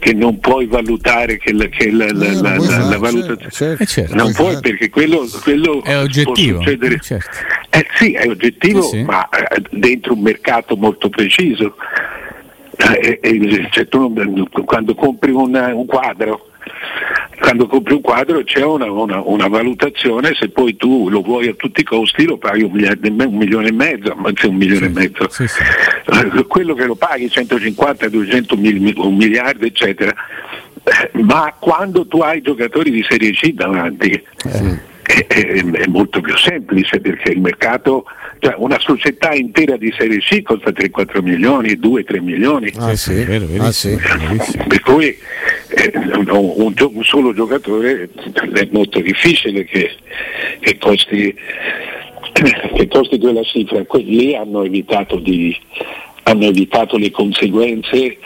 Che 0.00 0.14
non 0.14 0.40
puoi 0.40 0.66
valutare 0.66 1.36
che 1.36 1.52
la, 1.52 1.66
che 1.66 1.92
la, 1.92 2.06
la, 2.06 2.32
la, 2.32 2.56
la 2.56 2.60
certo, 2.60 2.98
valutazione 2.98 3.50
certo, 3.50 3.84
certo. 3.84 4.14
non 4.16 4.32
puoi 4.32 4.48
esatto. 4.48 4.68
perché 4.68 4.90
quello, 4.90 5.28
quello 5.42 5.84
è 5.84 5.96
oggettivo 5.98 6.62
certo. 6.62 7.28
eh, 7.68 7.86
sì 7.94 8.12
è 8.14 8.26
oggettivo 8.26 8.90
ma 9.04 9.28
eh, 9.28 9.62
dentro 9.70 10.14
un 10.14 10.20
mercato 10.22 10.74
molto 10.76 11.10
preciso 11.10 11.76
eh, 12.76 13.20
eh, 13.22 13.68
cioè 13.70 13.86
tu, 13.88 14.12
quando 14.64 14.94
compri 14.94 15.30
un, 15.32 15.54
un, 15.54 15.86
quadro 15.86 16.46
quando 17.40 17.66
compri 17.66 17.94
un 17.94 18.00
quadro 18.00 18.42
c'è 18.44 18.62
una, 18.62 18.90
una, 18.90 19.20
una, 19.24 19.48
valutazione, 19.48 20.34
se 20.38 20.50
poi 20.50 20.76
tu 20.76 21.08
lo 21.08 21.22
vuoi 21.22 21.48
a 21.48 21.54
tutti 21.54 21.80
i 21.80 21.84
costi 21.84 22.24
lo 22.24 22.36
paghi 22.36 22.62
un, 22.62 22.72
un 22.72 23.36
milione 23.36 23.68
e 23.68 23.72
mezzo, 23.72 24.14
anzi 24.22 24.46
un 24.46 24.56
milione 24.56 24.86
sì, 24.86 24.92
e 24.92 24.94
mezzo. 24.94 25.28
Sì, 25.30 25.48
sì. 25.48 25.62
Eh, 26.38 26.46
quello 26.46 26.74
che 26.74 26.84
lo 26.84 26.94
paghi 26.94 27.30
150, 27.30 28.08
200, 28.08 28.54
un 28.54 29.16
miliardo, 29.16 29.64
eccetera. 29.64 30.14
Ma 31.12 31.54
quando 31.58 32.06
tu 32.06 32.18
hai 32.18 32.42
giocatori 32.42 32.90
di 32.90 33.04
Serie 33.08 33.32
C 33.32 33.52
davanti, 33.52 34.10
eh 34.10 34.88
è, 35.10 35.26
è, 35.26 35.64
è, 35.64 35.86
molto 35.88 36.20
più 36.20 36.36
semplice 36.36 37.00
perché 37.00 37.32
il 37.32 37.40
mercato, 37.40 38.04
cioè 38.40 38.54
una 38.56 38.78
società 38.80 39.34
intera 39.34 39.76
di 39.76 39.92
Serie 39.96 40.18
C 40.18 40.42
costa 40.42 40.70
3-4 40.70 41.22
milioni, 41.22 41.74
2-3 41.74 42.20
milioni. 42.22 42.72
Ah, 42.76 42.96
sì, 42.96 43.22
vero, 43.22 43.46
ah, 43.58 43.70
sì. 43.70 43.96
Per 44.66 44.80
cui 44.80 45.08
eh, 45.68 45.92
un, 46.14 46.26
un, 46.28 46.74
un, 46.76 47.04
solo 47.04 47.34
giocatore 47.34 48.08
è 48.54 48.68
molto 48.72 49.00
difficile 49.00 49.64
che, 49.64 49.94
che, 50.58 50.78
costi, 50.78 51.34
che 52.76 52.88
costi 52.88 53.18
quella 53.18 53.42
cifra. 53.42 53.84
Quelli 53.84 54.34
hanno 54.34 54.64
evitato, 54.64 55.16
di, 55.16 55.54
hanno 56.22 56.44
evitato 56.46 56.96
le 56.96 57.10
conseguenze 57.10 58.16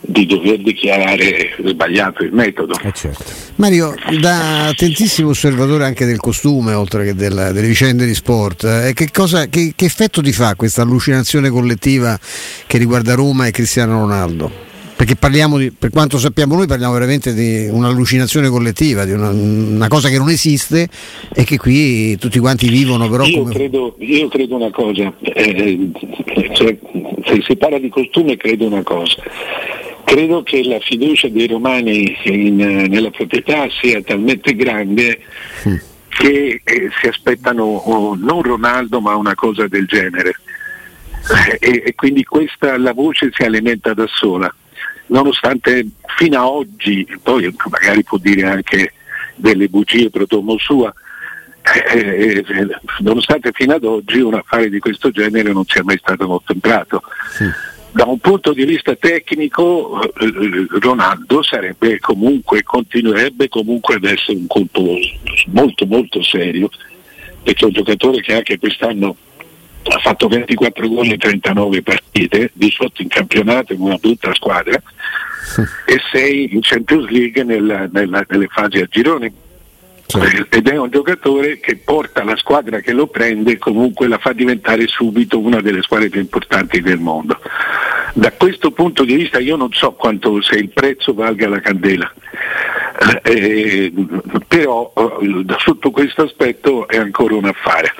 di 0.00 0.26
dover 0.26 0.58
dichiarare 0.58 1.56
sbagliato 1.64 2.22
il 2.22 2.32
metodo. 2.32 2.78
Eh 2.82 2.92
certo. 2.92 3.24
Mario, 3.56 3.94
da 4.20 4.66
attentissimo 4.68 5.30
osservatore 5.30 5.84
anche 5.84 6.04
del 6.04 6.18
costume, 6.18 6.72
oltre 6.74 7.04
che 7.04 7.14
della, 7.14 7.52
delle 7.52 7.66
vicende 7.66 8.06
di 8.06 8.14
sport, 8.14 8.64
eh, 8.64 8.92
che, 8.94 9.10
cosa, 9.10 9.48
che, 9.48 9.72
che 9.74 9.84
effetto 9.84 10.22
ti 10.22 10.32
fa 10.32 10.54
questa 10.54 10.82
allucinazione 10.82 11.48
collettiva 11.48 12.18
che 12.66 12.78
riguarda 12.78 13.14
Roma 13.14 13.46
e 13.46 13.50
Cristiano 13.50 14.00
Ronaldo? 14.00 14.66
perché 14.96 15.14
parliamo 15.14 15.58
di, 15.58 15.70
per 15.70 15.90
quanto 15.90 16.18
sappiamo 16.18 16.54
noi 16.54 16.66
parliamo 16.66 16.94
veramente 16.94 17.34
di 17.34 17.68
un'allucinazione 17.70 18.48
collettiva, 18.48 19.04
di 19.04 19.12
una, 19.12 19.28
una 19.28 19.88
cosa 19.88 20.08
che 20.08 20.16
non 20.16 20.30
esiste 20.30 20.88
e 21.34 21.44
che 21.44 21.58
qui 21.58 22.16
tutti 22.16 22.38
quanti 22.38 22.68
vivono 22.68 23.06
però 23.08 23.24
io, 23.24 23.40
come... 23.40 23.52
credo, 23.52 23.94
io 23.98 24.28
credo 24.28 24.56
una 24.56 24.70
cosa, 24.70 25.12
eh, 25.20 25.90
cioè, 26.54 26.78
se 27.26 27.42
si 27.46 27.56
parla 27.56 27.78
di 27.78 27.90
costume 27.90 28.38
credo 28.38 28.64
una 28.64 28.82
cosa, 28.82 29.16
credo 30.06 30.44
che 30.44 30.62
la 30.62 30.78
fiducia 30.78 31.28
dei 31.28 31.48
romani 31.48 32.16
in, 32.22 32.54
nella 32.56 33.10
proprietà 33.10 33.66
sia 33.80 34.00
talmente 34.02 34.54
grande 34.54 35.20
che 36.08 36.60
eh, 36.62 36.90
si 37.00 37.08
aspettano 37.08 37.64
oh, 37.64 38.14
non 38.14 38.40
Ronaldo 38.40 39.00
ma 39.00 39.16
una 39.16 39.34
cosa 39.34 39.66
del 39.66 39.86
genere. 39.86 40.36
E, 41.58 41.82
e, 41.86 41.94
quindi 41.96 42.22
questa, 42.22 42.78
la 42.78 42.92
voce 42.92 43.30
si 43.32 43.42
alimenta 43.42 43.92
da 43.94 44.06
sola 44.06 44.52
nonostante 45.06 45.84
fino 46.16 46.38
a 46.38 46.48
oggi, 46.48 47.06
poi 47.20 47.52
magari 47.68 48.04
può 48.04 48.18
dire 48.18 48.48
anche 48.48 48.92
delle 49.34 49.68
bugie 49.68 50.08
pro 50.08 50.24
domo 50.26 50.56
sua, 50.56 50.92
eh, 51.92 52.44
eh, 52.46 52.68
nonostante 53.00 53.50
fino 53.52 53.74
ad 53.74 53.84
oggi 53.84 54.20
un 54.20 54.34
affare 54.34 54.68
di 54.68 54.78
questo 54.78 55.10
genere 55.10 55.52
non 55.52 55.64
sia 55.64 55.82
mai 55.82 55.98
stato 55.98 56.26
contemplato. 56.26 57.02
Sì. 57.30 57.74
Da 57.96 58.04
un 58.04 58.18
punto 58.18 58.52
di 58.52 58.66
vista 58.66 58.94
tecnico 58.94 60.02
eh, 60.02 60.66
Ronaldo 60.80 61.42
sarebbe 61.42 61.98
comunque, 61.98 62.62
continuerebbe 62.62 63.48
comunque 63.48 63.94
ad 63.94 64.04
essere 64.04 64.36
un 64.36 64.46
colpo 64.46 64.98
molto 65.46 65.86
molto 65.86 66.22
serio, 66.22 66.68
perché 67.42 67.62
è 67.62 67.68
un 67.68 67.72
giocatore 67.72 68.20
che 68.20 68.34
anche 68.34 68.58
quest'anno 68.58 69.16
ha 69.84 69.98
fatto 70.00 70.28
24 70.28 70.86
gol 70.88 71.06
in 71.06 71.16
39 71.16 71.80
partite, 71.80 72.50
18 72.52 73.00
in 73.00 73.08
campionato 73.08 73.72
in 73.72 73.80
una 73.80 73.96
brutta 73.96 74.34
squadra 74.34 74.74
e 75.86 75.98
6 76.12 76.52
in 76.52 76.60
Champions 76.60 77.08
League 77.08 77.44
nella, 77.44 77.88
nella, 77.90 78.26
nelle 78.28 78.48
fasi 78.48 78.76
a 78.76 78.86
gironi. 78.90 79.32
Certo. 80.06 80.56
Ed 80.56 80.68
è 80.68 80.76
un 80.76 80.88
giocatore 80.88 81.58
che 81.58 81.78
porta 81.78 82.22
la 82.22 82.36
squadra 82.36 82.78
che 82.78 82.92
lo 82.92 83.08
prende 83.08 83.52
e 83.52 83.58
comunque 83.58 84.06
la 84.06 84.18
fa 84.18 84.32
diventare 84.32 84.86
subito 84.86 85.40
una 85.40 85.60
delle 85.60 85.82
squadre 85.82 86.10
più 86.10 86.20
importanti 86.20 86.80
del 86.80 86.98
mondo. 86.98 87.40
Da 88.18 88.32
questo 88.32 88.70
punto 88.70 89.04
di 89.04 89.14
vista 89.14 89.38
io 89.38 89.56
non 89.56 89.74
so 89.74 89.92
quanto 89.92 90.40
se 90.40 90.56
il 90.56 90.70
prezzo 90.70 91.12
valga 91.12 91.48
la 91.48 91.60
candela, 91.60 92.10
eh, 93.22 93.92
però 94.48 94.90
eh, 95.20 95.44
sotto 95.58 95.90
questo 95.90 96.22
aspetto 96.22 96.88
è 96.88 96.96
ancora 96.96 97.34
un 97.34 97.44
affare 97.44 97.92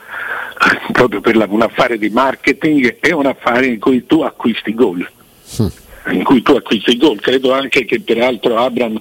proprio 0.92 1.20
per 1.20 1.36
la, 1.36 1.46
un 1.46 1.60
affare 1.60 1.98
di 1.98 2.08
marketing 2.08 2.98
è 2.98 3.12
un 3.12 3.26
affare 3.26 3.66
in 3.66 3.78
cui 3.78 4.06
tu 4.06 4.22
acquisti 4.22 4.72
gol. 4.72 5.06
Sì. 5.42 5.70
In 6.10 6.24
cui 6.24 6.40
tu 6.40 6.52
acquisti 6.52 6.96
gol. 6.96 7.20
Credo 7.20 7.52
anche 7.52 7.84
che 7.84 8.00
peraltro 8.00 8.56
Abram 8.56 8.98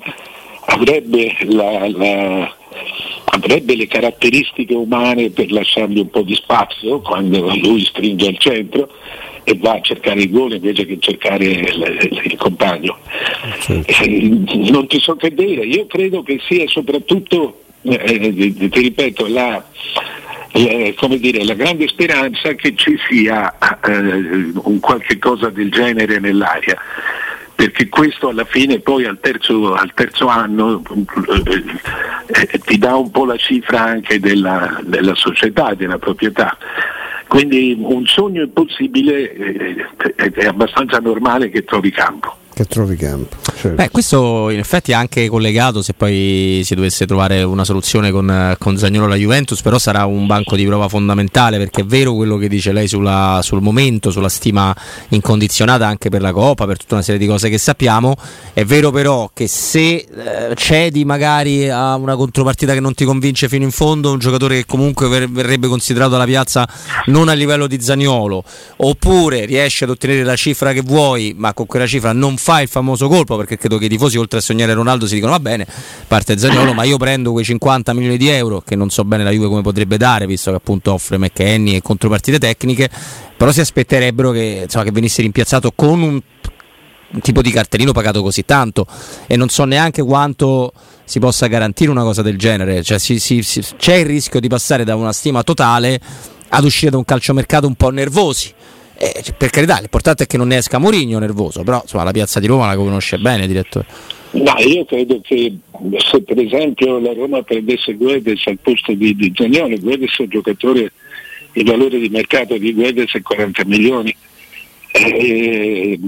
avrebbe, 0.65 1.33
la, 1.43 1.87
la, 1.87 2.55
avrebbe 3.25 3.77
le 3.77 3.87
caratteristiche 3.87 4.73
umane 4.73 5.29
per 5.29 5.49
lasciargli 5.49 5.99
un 5.99 6.09
po' 6.09 6.23
di 6.23 6.35
spazio 6.35 6.99
quando 6.99 7.55
lui 7.55 7.85
stringe 7.85 8.27
al 8.27 8.37
centro 8.37 8.89
e 9.45 9.57
va 9.61 9.73
a 9.73 9.81
cercare 9.81 10.21
il 10.21 10.31
gol 10.31 10.53
invece 10.53 10.85
che 10.85 10.97
cercare 10.99 11.45
il, 11.45 12.21
il 12.23 12.35
compagno. 12.35 12.97
Certo. 13.59 14.03
Eh, 14.03 14.41
non 14.69 14.87
ti 14.87 14.99
so 14.99 15.15
che 15.15 15.33
dire, 15.33 15.63
io 15.65 15.85
credo 15.85 16.23
che 16.23 16.39
sia 16.45 16.67
soprattutto, 16.67 17.61
eh, 17.83 17.99
eh 18.03 18.69
ti 18.69 18.79
ripeto, 18.81 19.27
la, 19.27 19.63
eh, 20.51 20.95
come 20.97 21.19
dire, 21.19 21.45
la 21.45 21.53
grande 21.53 21.87
speranza 21.87 22.53
che 22.53 22.75
ci 22.75 22.97
sia 23.07 23.55
eh, 23.85 24.51
un 24.55 24.79
qualche 24.79 25.19
cosa 25.19 25.49
del 25.49 25.69
genere 25.69 26.19
nell'aria 26.19 26.77
perché 27.55 27.87
questo 27.87 28.27
alla 28.27 28.43
fine 28.43 28.79
poi 28.79 29.05
al 29.05 29.19
terzo, 29.19 29.73
al 29.73 29.93
terzo 29.93 30.27
anno 30.27 30.81
eh, 31.47 31.63
eh, 32.51 32.59
ti 32.59 32.77
dà 32.77 32.95
un 32.95 33.09
po' 33.11 33.25
la 33.25 33.37
cifra 33.37 33.81
anche 33.81 34.19
della, 34.19 34.77
della 34.83 35.15
società, 35.15 35.73
della 35.73 35.97
proprietà. 35.97 36.57
Quindi 37.35 37.75
un 37.77 38.05
sogno 38.05 38.43
impossibile 38.43 39.33
eh, 39.33 40.31
è 40.31 40.45
abbastanza 40.45 40.99
normale 40.99 41.49
che 41.49 41.65
trovi 41.65 41.91
campo 41.91 42.37
che 42.55 42.63
trovi 42.65 42.95
campo. 42.95 43.35
Certo. 43.57 43.75
Beh, 43.75 43.89
questo 43.89 44.49
in 44.49 44.59
effetti 44.59 44.91
è 44.91 44.95
anche 44.95 45.29
collegato 45.29 45.81
se 45.81 45.93
poi 45.93 46.61
si 46.65 46.75
dovesse 46.75 47.05
trovare 47.05 47.41
una 47.43 47.63
soluzione 47.63 48.11
con, 48.11 48.55
con 48.59 48.77
Zagnolo 48.77 49.05
alla 49.05 49.15
Juventus, 49.15 49.61
però 49.61 49.77
sarà 49.77 50.05
un 50.05 50.27
banco 50.27 50.57
di 50.57 50.65
prova 50.65 50.89
fondamentale 50.89 51.57
perché 51.57 51.81
è 51.81 51.85
vero 51.85 52.13
quello 52.13 52.35
che 52.37 52.49
dice 52.49 52.73
lei 52.73 52.87
sulla, 52.89 53.39
sul 53.41 53.61
momento, 53.61 54.11
sulla 54.11 54.27
stima 54.27 54.75
incondizionata 55.09 55.87
anche 55.87 56.09
per 56.09 56.21
la 56.21 56.33
Coppa, 56.33 56.65
per 56.65 56.77
tutta 56.77 56.95
una 56.95 57.03
serie 57.03 57.19
di 57.19 57.27
cose 57.27 57.49
che 57.49 57.57
sappiamo, 57.57 58.15
è 58.53 58.65
vero 58.65 58.91
però 58.91 59.29
che 59.33 59.47
se 59.47 59.95
eh, 59.95 60.05
cedi 60.55 61.05
magari 61.05 61.69
a 61.69 61.95
una 61.95 62.17
contropartita 62.17 62.73
che 62.73 62.81
non 62.81 62.93
ti 62.93 63.05
convince 63.05 63.47
fino 63.47 63.63
in 63.63 63.71
fondo, 63.71 64.11
un 64.11 64.19
giocatore 64.19 64.57
che 64.57 64.65
comunque 64.65 65.07
ver- 65.07 65.31
verrebbe 65.31 65.67
considerato 65.67 66.15
alla 66.15 66.25
piazza 66.25 66.67
non 67.05 67.29
a 67.29 67.33
livello 67.33 67.67
di 67.67 67.81
Zagnolo, 67.81 68.43
oppure 68.77 69.45
riesci 69.45 69.85
ad 69.85 69.91
ottenere 69.91 70.23
la 70.23 70.35
cifra 70.35 70.73
che 70.73 70.81
vuoi, 70.81 71.33
ma 71.37 71.53
con 71.53 71.65
quella 71.65 71.87
cifra 71.87 72.11
non 72.11 72.35
fa 72.35 72.61
il 72.61 72.67
famoso 72.67 73.07
colpo 73.07 73.37
perché 73.45 73.57
credo 73.57 73.77
che 73.77 73.85
i 73.85 73.89
tifosi 73.89 74.17
oltre 74.17 74.39
a 74.39 74.41
sognare 74.41 74.73
Ronaldo 74.73 75.07
si 75.07 75.13
dicono 75.13 75.31
va 75.31 75.39
bene, 75.39 75.65
parte 76.07 76.37
Zagnolo, 76.37 76.73
ma 76.73 76.83
io 76.83 76.97
prendo 76.97 77.31
quei 77.31 77.45
50 77.45 77.93
milioni 77.93 78.17
di 78.17 78.27
euro 78.27 78.61
che 78.61 78.75
non 78.75 78.89
so 78.89 79.05
bene 79.05 79.23
la 79.23 79.29
Juve 79.29 79.47
come 79.47 79.61
potrebbe 79.61 79.97
dare, 79.97 80.25
visto 80.25 80.49
che 80.49 80.57
appunto 80.57 80.91
offre 80.91 81.17
McKenny 81.17 81.75
e 81.75 81.81
contropartite 81.81 82.39
tecniche, 82.39 82.89
però 83.37 83.51
si 83.51 83.61
aspetterebbero 83.61 84.31
che, 84.31 84.61
insomma, 84.63 84.83
che 84.83 84.91
venisse 84.91 85.21
rimpiazzato 85.21 85.71
con 85.73 86.01
un, 86.01 86.21
tipo 87.21 87.41
di 87.41 87.51
cartellino 87.51 87.93
pagato 87.93 88.21
così 88.21 88.43
tanto 88.43 88.85
e 89.25 89.37
non 89.37 89.47
so 89.47 89.63
neanche 89.63 90.01
quanto 90.01 90.73
si 91.05 91.19
possa 91.19 91.47
garantire 91.47 91.89
una 91.89 92.01
cosa 92.01 92.21
del 92.21 92.37
genere. 92.37 92.83
Cioè, 92.83 92.97
si, 92.99 93.19
si, 93.19 93.41
si, 93.41 93.63
c'è 93.77 93.95
il 93.95 94.05
rischio 94.05 94.41
di 94.41 94.49
passare 94.49 94.83
da 94.83 94.95
una 94.95 95.13
stima 95.13 95.43
totale 95.43 95.99
ad 96.49 96.63
uscire 96.63 96.91
da 96.91 96.97
un 96.97 97.05
calciomercato 97.05 97.67
un 97.67 97.75
po' 97.75 97.89
nervosi. 97.89 98.53
Eh, 98.97 99.23
per 99.37 99.49
carità, 99.49 99.77
l'importante 99.79 100.23
è 100.23 100.27
che 100.27 100.37
non 100.37 100.47
ne 100.47 100.57
esca 100.57 100.77
Mourinho 100.77 101.19
nervoso, 101.19 101.63
però 101.63 101.81
insomma, 101.81 102.03
la 102.03 102.11
piazza 102.11 102.39
di 102.39 102.47
Roma 102.47 102.67
la 102.67 102.75
conosce 102.75 103.17
bene, 103.17 103.47
direttore. 103.47 103.85
No, 104.31 104.53
io 104.57 104.83
credo 104.85 105.21
che 105.21 105.55
se 105.97 106.21
per 106.21 106.39
esempio 106.39 106.99
la 106.99 107.13
Roma 107.13 107.41
prendesse 107.41 107.93
Guedes 107.93 108.45
al 108.47 108.59
posto 108.61 108.93
di, 108.93 109.15
di 109.15 109.31
Zagnolo, 109.33 109.77
Guedes 109.77 110.17
è 110.17 110.21
un 110.23 110.29
giocatore, 110.29 110.91
il 111.53 111.65
valore 111.65 111.99
di 111.99 112.09
mercato 112.09 112.57
di 112.57 112.73
Guedes 112.73 113.13
è 113.13 113.21
40 113.21 113.63
milioni, 113.65 114.15
e 114.91 115.99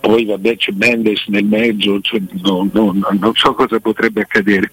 poi 0.00 0.24
vabbè 0.24 0.56
c'è 0.56 0.72
Mendes 0.72 1.26
nel 1.26 1.44
mezzo, 1.44 2.00
cioè, 2.00 2.20
no, 2.42 2.68
no, 2.72 2.92
non 2.92 3.32
so 3.34 3.54
cosa 3.54 3.78
potrebbe 3.80 4.22
accadere, 4.22 4.70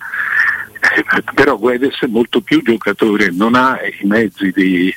però 1.34 1.58
Guedes 1.58 2.00
è 2.02 2.08
molto 2.08 2.42
più 2.42 2.62
giocatore, 2.64 3.32
non 3.32 3.56
ha 3.56 3.78
i 4.02 4.06
mezzi 4.06 4.52
di, 4.56 4.94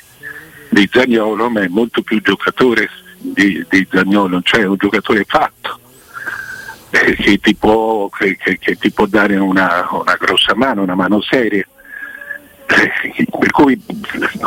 di 0.69 0.89
Zagnolo, 0.91 1.49
ma 1.49 1.61
è 1.61 1.67
molto 1.67 2.01
più 2.01 2.21
giocatore 2.21 2.89
di, 3.17 3.65
di 3.69 3.87
Zagnolo, 3.89 4.41
cioè 4.41 4.65
un 4.65 4.77
giocatore 4.77 5.23
fatto. 5.27 5.79
Eh, 6.89 7.15
che 7.15 7.37
ti, 7.39 7.53
può, 7.53 8.07
che, 8.09 8.37
che, 8.37 8.57
che 8.57 8.75
ti 8.77 8.91
può, 8.91 9.05
dare 9.07 9.35
una, 9.35 9.87
una, 9.91 10.15
grossa 10.15 10.55
mano, 10.55 10.83
una 10.83 10.95
mano 10.95 11.21
seria. 11.21 11.67
Eh, 12.65 13.25
per 13.37 13.51
cui 13.51 13.81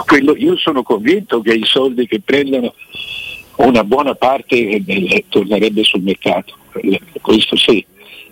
quello, 0.07 0.35
io 0.37 0.57
sono 0.57 0.83
convinto 0.83 1.43
che 1.43 1.53
i 1.53 1.65
soldi 1.65 2.07
che 2.07 2.21
prendono 2.21 2.75
una 3.57 3.85
buona 3.85 4.15
parte 4.15 4.57
eh, 4.57 5.25
tornerebbe 5.29 5.83
sul 5.85 6.03
mercato, 6.03 6.57
questo 7.21 7.57
sì. 7.57 7.85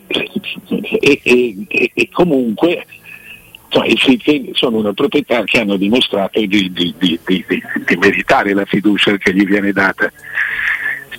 E, 0.06 1.20
e, 1.22 1.90
e 1.92 2.08
comunque 2.10 2.86
cioè, 3.68 4.50
sono 4.52 4.78
una 4.78 4.92
proprietà 4.94 5.44
che 5.44 5.60
hanno 5.60 5.76
dimostrato 5.76 6.40
di, 6.40 6.72
di, 6.72 6.94
di, 6.96 7.20
di, 7.24 7.96
meritare 7.98 8.54
la 8.54 8.64
fiducia 8.64 9.16
che 9.18 9.34
gli 9.34 9.44
viene 9.44 9.72
data. 9.72 10.10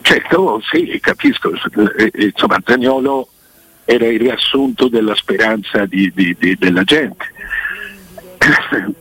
Certo, 0.02 0.62
sì, 0.72 0.98
capisco, 1.00 1.52
insomma 2.16 2.60
Zagnolo 2.66 3.28
era 3.86 4.08
il 4.08 4.20
riassunto 4.20 4.88
della 4.88 5.14
speranza 5.16 5.86
della 5.86 6.84
gente. 6.84 7.26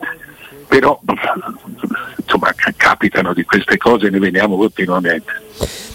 Però 0.67 1.01
insomma 2.17 2.53
capitano 2.77 3.33
di 3.33 3.43
queste 3.43 3.77
cose, 3.77 4.09
ne 4.09 4.19
vediamo 4.19 4.55
continuamente. 4.57 5.31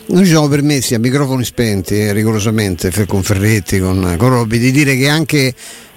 Noi 0.07 0.25
ci 0.25 0.31
siamo 0.31 0.49
permessi 0.49 0.95
a 0.95 0.99
microfoni 0.99 1.45
spenti, 1.45 2.01
eh, 2.01 2.13
rigorosamente, 2.13 2.91
con 3.07 3.23
Ferretti, 3.23 3.79
con, 3.79 4.17
con 4.19 4.29
Robby, 4.29 4.59
di 4.59 4.73
dire 4.73 4.97
che 4.97 5.09
anche 5.09 5.55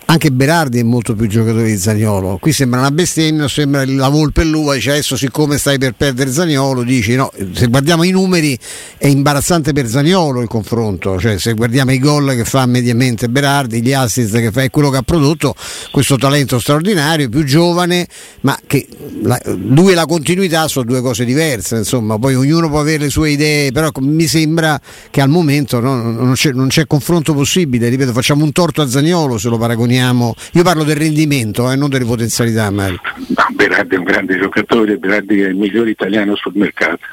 anche 0.10 0.32
Berardi 0.32 0.80
è 0.80 0.84
molto 0.84 1.16
più 1.16 1.28
giocatore 1.28 1.66
di 1.66 1.78
Zagnolo. 1.78 2.38
Qui 2.40 2.54
sembra 2.54 2.80
una 2.80 2.92
bestemmia, 2.92 3.48
sembra 3.50 3.84
la 3.86 4.08
volpe 4.08 4.42
e 4.42 4.46
l'uva, 4.46 4.74
dice 4.74 4.92
adesso 4.92 5.18
siccome 5.18 5.58
stai 5.58 5.78
per 5.78 5.96
perdere 5.98 6.32
Zagnolo, 6.32 6.84
dici 6.84 7.16
no, 7.16 7.30
se 7.54 7.68
guardiamo 7.68 8.04
i 8.04 8.12
numeri 8.12 8.58
è 8.98 9.08
imbarazzante 9.08 9.74
per 9.74 9.88
Zagnolo 9.88 10.42
il 10.42 10.48
confronto, 10.48 11.20
cioè 11.20 11.38
se 11.38 11.54
guardiamo 11.54 11.92
i 11.92 12.00
gol 12.00 12.36
che 12.36 12.46
fa 12.46 12.66
mediamente 12.66 13.28
Berardi, 13.28 13.82
gli 13.82 13.92
assist 13.92 14.38
che 14.40 14.50
fa 14.50 14.64
e 14.64 14.70
quello 14.70 14.90
che 14.90 14.98
ha 14.98 15.02
prodotto, 15.02 15.54
questo 15.92 16.16
talento 16.16 16.58
straordinario, 16.58 17.28
più 17.28 17.44
giovane, 17.44 18.08
ma 18.42 18.58
che 18.66 18.88
la, 19.24 19.38
lui 19.46 19.92
e 19.92 19.96
la 19.96 20.06
continuità 20.06 20.70
sono 20.70 20.86
due 20.86 21.02
cose 21.02 21.26
diverse, 21.26 21.76
insomma, 21.76 22.18
poi 22.18 22.34
ognuno 22.36 22.70
può 22.70 22.80
avere 22.80 23.00
le 23.00 23.10
sue 23.10 23.32
idee, 23.32 23.74
però 23.74 23.90
mi 24.00 24.26
sembra 24.26 24.80
che 25.12 25.20
al 25.20 25.30
momento 25.30 25.82
no, 25.82 26.02
non, 26.02 26.32
c'è, 26.34 26.54
non 26.54 26.70
c'è 26.70 26.88
confronto 26.88 27.34
possibile, 27.34 27.90
ripeto, 27.90 28.14
facciamo 28.14 28.46
un 28.46 28.54
torto 28.54 28.82
a 28.82 28.88
Zagnolo 28.88 29.38
se 29.38 29.50
lo 29.50 29.58
paragoniamo 29.58 29.96
rimaniamo. 29.98 30.36
Io 30.54 30.64
parlo 30.64 30.84
del 30.84 30.96
rendimento, 30.96 31.70
eh, 31.72 31.76
non 31.76 31.90
delle 31.90 32.06
potenzialità, 32.06 32.70
Mario. 32.70 33.00
No, 33.16 33.46
Berardi 33.54 33.96
è 33.96 33.98
un 33.98 34.04
grande 34.04 34.38
giocatore, 34.38 34.98
Berardi 34.98 35.42
è 35.42 35.48
il 35.48 35.56
migliore 35.56 35.90
italiano 35.90 36.36
sul 36.36 36.54
mercato. 36.56 37.06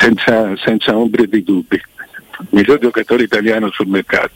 senza, 0.00 0.56
senza 0.56 0.96
ombra 0.96 1.24
di 1.26 1.42
dubbi. 1.42 1.76
Il 2.40 2.46
miglior 2.50 2.78
giocatore 2.78 3.24
italiano 3.24 3.70
sul 3.70 3.88
mercato. 3.88 4.30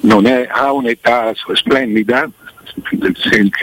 Non 0.00 0.26
è, 0.26 0.46
ha 0.50 0.72
un'età 0.72 1.32
splendida, 1.54 2.28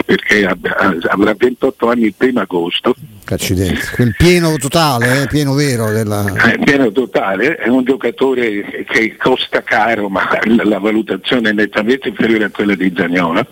perché 0.04 0.46
avrà 0.46 1.34
28 1.36 1.90
anni 1.90 2.04
il 2.06 2.14
primo 2.16 2.40
agosto. 2.40 2.94
Accidenti, 3.26 3.80
quel 3.94 4.14
pieno 4.16 4.56
totale, 4.56 5.22
eh, 5.22 5.26
pieno 5.26 5.54
vero 5.54 5.90
della... 5.90 6.52
Eh, 6.52 6.58
pieno 6.58 6.92
totale, 6.92 7.56
è 7.56 7.68
un 7.68 7.84
giocatore 7.84 8.84
che 8.86 9.16
costa 9.16 9.62
caro, 9.62 10.08
ma 10.08 10.28
la 10.62 10.78
valutazione 10.78 11.50
è 11.50 11.52
nettamente 11.52 12.08
inferiore 12.08 12.44
a 12.44 12.50
quella 12.50 12.74
di 12.74 12.92
Zagnolo. 12.94 13.46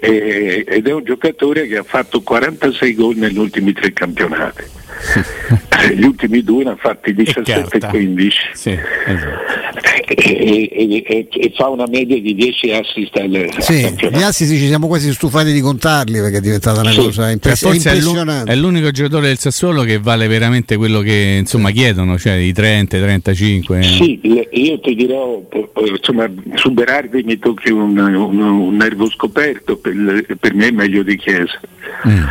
Eh, 0.00 0.64
ed 0.66 0.88
è 0.88 0.92
un 0.92 1.04
giocatore 1.04 1.66
che 1.66 1.78
ha 1.78 1.84
fatto 1.84 2.22
46 2.22 2.94
gol 2.94 3.16
negli 3.16 3.38
ultimi 3.38 3.72
tre 3.72 3.92
campionati. 3.92 4.64
Gli 5.94 6.04
ultimi 6.04 6.42
due 6.42 6.64
ne 6.64 6.70
ha 6.70 6.76
fatti 6.76 7.12
17 7.12 7.76
e 7.76 7.80
15. 7.80 8.38
Sì, 8.54 8.70
esatto 9.06 9.63
e, 10.06 11.02
e, 11.06 11.28
e, 11.30 11.52
fa 11.54 11.68
una 11.68 11.86
media 11.88 12.20
di 12.20 12.34
10 12.34 12.72
assist 12.72 13.16
al, 13.16 13.48
sì, 13.58 13.94
gli 14.10 14.22
assist 14.22 14.52
ci 14.52 14.66
siamo 14.66 14.86
quasi 14.86 15.12
stufati 15.12 15.52
di 15.52 15.60
contarli 15.60 16.20
perché 16.20 16.38
è 16.38 16.40
diventata 16.40 16.80
una 16.80 16.90
sì. 16.90 16.98
cosa 16.98 17.30
impress- 17.30 17.62
impressionante. 17.62 18.50
è 18.52 18.56
l'unico 18.56 18.90
giocatore 18.90 19.28
del 19.28 19.38
Sassuolo 19.38 19.82
che 19.82 19.98
vale 19.98 20.26
veramente 20.26 20.76
quello 20.76 21.00
che 21.00 21.36
insomma 21.40 21.70
chiedono 21.70 22.18
cioè 22.18 22.34
i 22.34 22.52
30, 22.52 22.98
35 22.98 23.82
sì, 23.82 24.20
io 24.22 24.80
ti 24.80 24.94
dirò 24.94 25.42
insomma 25.86 26.30
su 26.54 26.70
Berardi 26.72 27.22
mi 27.22 27.38
tocchi 27.38 27.70
un, 27.70 27.96
un, 27.96 28.40
un 28.40 28.76
nervo 28.76 29.08
scoperto 29.08 29.76
per, 29.76 30.36
per, 30.38 30.54
me 30.54 30.68
è 30.68 30.70
meglio 30.70 31.02
di 31.02 31.16
Chiesa. 31.16 31.60
Mm. 32.06 32.24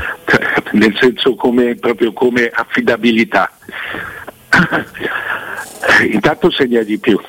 nel 0.73 0.95
senso 0.99 1.35
come, 1.35 1.75
proprio 1.75 2.13
come 2.13 2.49
affidabilità. 2.51 3.51
Intanto 6.11 6.49
segna 6.51 6.81
di 6.81 6.97
più 6.97 7.19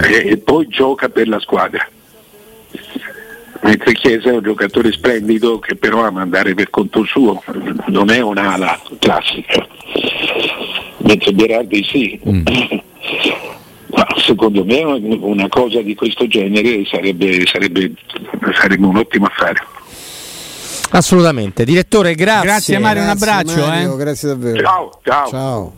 e, 0.00 0.28
e 0.30 0.36
poi 0.38 0.66
gioca 0.68 1.08
per 1.08 1.28
la 1.28 1.40
squadra. 1.40 1.86
Mentre 3.62 3.92
Chiesa 3.92 4.30
è 4.30 4.32
un 4.32 4.42
giocatore 4.42 4.90
splendido 4.90 5.58
che 5.60 5.76
però 5.76 6.04
ama 6.04 6.20
andare 6.20 6.54
per 6.54 6.68
conto 6.70 7.04
suo, 7.04 7.42
non 7.86 8.10
è 8.10 8.20
un'ala 8.20 8.80
classica. 8.98 9.66
Mentre 10.98 11.32
Berardi 11.32 11.84
sì. 11.84 12.20
Mm. 12.28 12.42
Ma 13.94 14.06
secondo 14.16 14.64
me 14.64 14.82
una 14.82 15.48
cosa 15.48 15.82
di 15.82 15.94
questo 15.94 16.26
genere 16.26 16.84
sarebbe, 16.86 17.44
sarebbe, 17.46 17.92
sarebbe 18.54 18.86
un 18.86 18.96
ottimo 18.96 19.26
affare. 19.26 19.62
Assolutamente. 20.92 21.64
Direttore, 21.64 22.14
grazie. 22.14 22.48
Grazie 22.48 22.78
Mario, 22.78 23.02
un 23.02 23.08
abbraccio. 23.08 23.66
Mario, 23.66 23.94
eh. 23.94 23.96
Grazie 23.96 24.28
davvero. 24.28 24.62
Ciao, 24.62 24.98
ciao. 25.02 25.28
ciao. 25.28 25.72